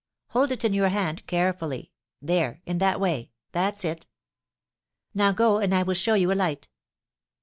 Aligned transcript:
Hold 0.29 0.51
it 0.51 0.65
in 0.65 0.73
your 0.73 0.87
hand, 0.89 1.27
carefully, 1.27 1.91
there, 2.23 2.63
in 2.65 2.79
that 2.79 2.99
way; 2.99 3.29
that's 3.51 3.85
it. 3.85 4.07
Now 5.13 5.31
go, 5.31 5.59
and 5.59 5.75
I 5.75 5.83
will 5.83 5.93
show 5.93 6.15
you 6.15 6.31
a 6.31 6.33
light." 6.33 6.67